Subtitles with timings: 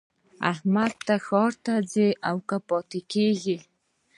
[0.51, 0.95] احمده!
[1.07, 3.57] ته ښار ته ځې او که پاته کېږې؟